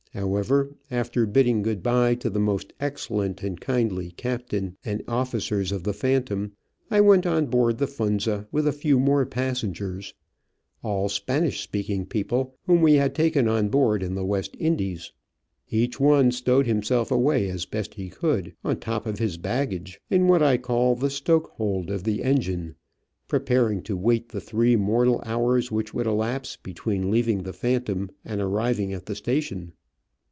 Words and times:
However, 0.13 0.73
after 0.91 1.25
bidding 1.25 1.61
good 1.61 1.81
bye 1.81 2.15
to 2.15 2.29
the 2.29 2.37
most 2.37 2.73
excellent 2.81 3.43
and 3.43 3.57
kindly 3.61 4.11
captain 4.11 4.75
and 4.83 5.01
officers 5.07 5.71
of 5.71 5.83
the 5.83 5.93
Phantom, 5.93 6.51
I 6.89 6.99
went 6.99 7.25
on 7.25 7.45
board 7.45 7.77
the 7.77 7.87
Funza 7.87 8.45
with 8.51 8.67
a 8.67 8.73
few 8.73 8.99
more 8.99 9.25
passengers, 9.25 10.13
all 10.83 11.07
Spanish 11.07 11.61
speaking 11.61 12.05
people, 12.05 12.57
whom 12.65 12.81
we 12.81 12.95
had 12.95 13.15
taken 13.15 13.47
on 13.47 13.69
board 13.69 14.03
in 14.03 14.13
the 14.13 14.25
West 14.25 14.53
Indies. 14.59 15.13
Each 15.69 15.97
one 15.97 16.31
stowed 16.33 16.67
himself 16.67 17.09
away 17.09 17.47
as 17.49 17.65
best 17.65 17.93
he 17.93 18.09
could, 18.09 18.53
on 18.65 18.71
the 18.73 18.79
top 18.81 19.05
of 19.05 19.17
his 19.17 19.37
baggage, 19.37 20.01
in 20.09 20.27
what 20.27 20.43
I 20.43 20.57
call 20.57 20.93
Digitized 20.93 20.99
by 20.99 21.01
VjOOQ 21.01 21.03
IC 21.05 21.05
OF 21.05 21.05
AN 21.05 21.05
Orchid 21.05 21.05
Hunter, 21.07 21.07
39 21.07 21.07
the 21.07 21.09
stoke 21.11 21.47
hole 21.55 21.91
of 21.95 22.03
the 22.03 22.23
engine, 22.23 22.75
prepared 23.29 23.85
to 23.85 23.95
wait 23.95 24.27
the 24.27 24.41
three 24.41 24.75
mortal 24.75 25.23
hours 25.25 25.71
which 25.71 25.93
would 25.93 26.05
elapse 26.05 26.57
between 26.57 27.09
leaving 27.09 27.43
the 27.43 27.53
Phantom 27.53 28.09
and 28.25 28.41
arriving 28.41 28.91
at 28.91 29.05
the 29.05 29.15
station. 29.15 29.71